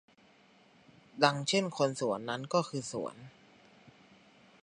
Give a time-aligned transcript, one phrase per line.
[1.23, 3.15] ดังเช่นคนสวนนั้นก็คือสวน